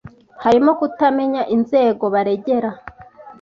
[0.43, 2.71] harimo kutamenya inzego baregera,